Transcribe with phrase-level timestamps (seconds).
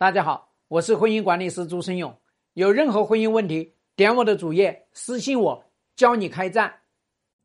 [0.00, 2.16] 大家好，我是婚姻管理师朱生勇。
[2.52, 5.64] 有任何婚姻问题，点我的主页私信我，
[5.96, 6.72] 教你开战。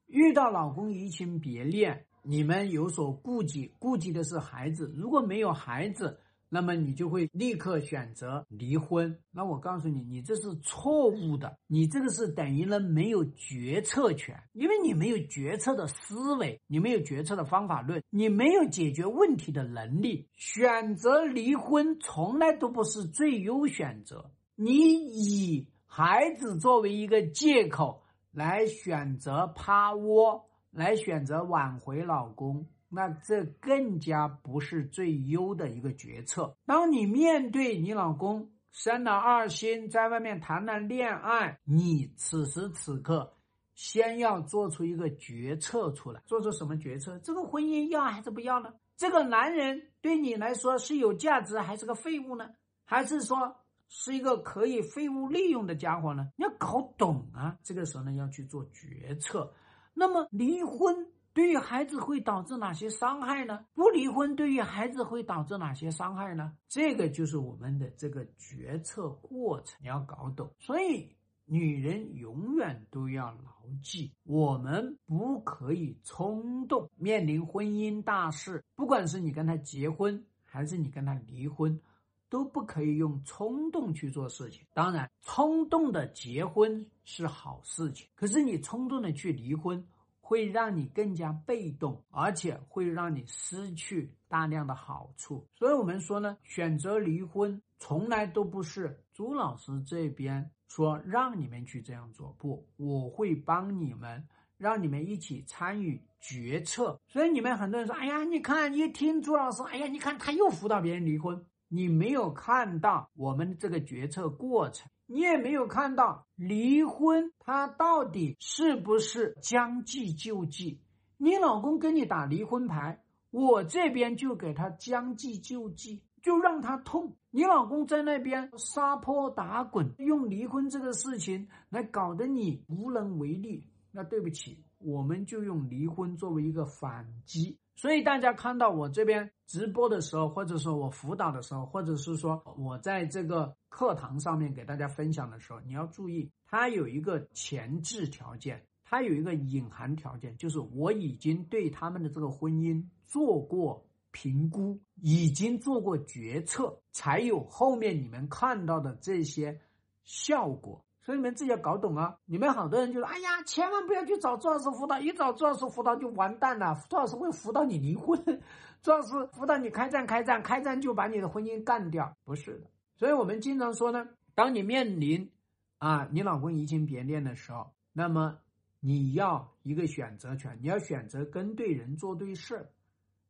[0.06, 4.94] 遇到老公移情别恋，你们有所顾忌，顾忌的是孩子。
[4.96, 6.20] 如果没有孩子，
[6.54, 9.18] 那么你就会立刻选择离婚。
[9.32, 20.28] 那我告诉你，你这是错误的，你这个是等于了没有决策权，因为你没有决策的思维，你没有决策的方法论，你没有解决问题的能力。
[20.36, 24.30] 选择离婚从来都不是最优选择。
[24.56, 32.68] 你以孩子作为一个借口来选择趴窝，来选择挽回老公。
[32.96, 36.56] 那这更加不是最优的一个决策。
[36.66, 43.34] 当你面对你老公生了二心，在外面谈了恋爱，你此时此刻
[43.74, 46.22] 先要做出一个决策出来。
[46.28, 47.18] 做出什么决策？
[47.20, 48.72] 这个婚姻要还是不要呢？
[48.96, 52.48] 这个男人对你来说是有价值还是个废物呢？
[52.86, 53.56] 还是说
[53.90, 56.30] 是一个可以废物利用的家伙呢？
[56.38, 57.58] 你要搞懂啊！
[57.64, 59.52] 这个时候呢，要去做决策。
[59.96, 61.08] 那么离婚。
[61.34, 63.66] 对于孩子会导致哪些伤害呢？
[63.74, 66.56] 不离婚对于孩子会导致哪些伤害呢？
[66.68, 70.54] 这个就是我们的这个决策过程，你要搞懂。
[70.60, 71.16] 所以，
[71.46, 76.88] 女人永远都要牢记：我们不可以冲动。
[76.96, 81.82] 面临婚姻大事，不管是你跟他结婚，还是你跟他离婚，
[82.30, 84.64] 都不可以用冲动去做事情。
[84.72, 89.84] 当然，冲动的结婚是好事情，可是你冲动的去离婚。
[90.26, 95.46] 会让你更加被动，而且会让你失去大量的好处。
[95.54, 104.26] 所以，我们说呢，选择离婚从来都不是朱老师这边说让你们去这样做，不，我会帮你们，
[104.58, 106.98] 让你们一起参与决策。
[107.06, 114.88] 所以，你们很多人说：“哎呀，你看，一听朱老师，哎呀，你看他又辅导别人离婚。”你没有看到我们这个决策过程。
[115.08, 120.80] 你也没有看到离婚，他到底是不是将计就计？
[121.18, 127.16] 你老公跟你打离婚牌，我这边就给他将计就计，就让他痛。
[127.32, 133.68] 你老公在那边撒泼打滚，用离婚这个事情来搞得你无能为力。
[133.92, 137.58] 那对不起，我们就用离婚作为一个反击。
[137.76, 159.60] 所以大家看到我这边直播的时候，或者说我辅导的时候，或者是说我在这个课堂上面给大家分享的时候，你要注意，它有一个前置条件，它有一个隐含条件，就是我已经对他们的这个婚姻做过评估，已经做过决策，才有后面你们看到的这些
[160.04, 160.86] 效果。
[161.04, 162.18] 所以你们自己要搞懂啊！
[162.24, 166.82] 你们好多人就说：“哎呀，千万不要去找朱老师辅导，一找朱老师辅导就完蛋了。
[166.90, 168.18] 朱老师会辅导你离婚，
[168.82, 172.68] 朱老师辅导你开战，开战，开战就把你的婚姻干掉。”不是的。
[172.96, 175.30] 所以我们经常说呢，当你面临
[175.78, 178.38] 啊你老公移情别恋的时候，那么
[178.80, 182.70] 你要一个选择权，你要选择跟对人做对事，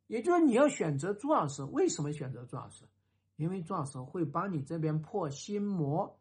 [0.06, 1.64] 也就是你要选择朱老师。
[1.64, 2.84] 为什么选择朱老师？
[3.34, 6.16] 因为朱老师会帮你这边破心魔。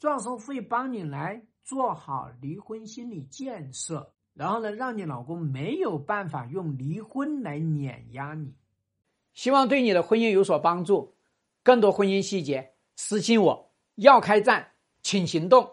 [0.00, 8.54] 壮生会帮你来做好离婚心理建设，然后呢，让你老公没有办法用离婚来碾压你。
[9.34, 11.14] 希望对你的婚姻有所帮助。
[11.62, 13.70] 更多婚姻细节，私信我。
[13.96, 14.72] 要开战，
[15.02, 15.70] 请行动。